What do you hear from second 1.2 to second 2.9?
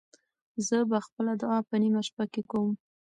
دعا په نیمه شپه کې کوم.